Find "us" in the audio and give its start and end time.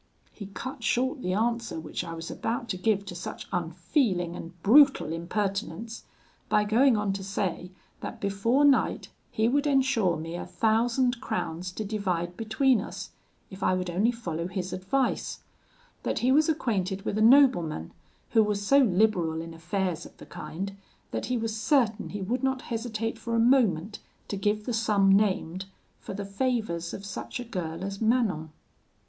12.81-13.11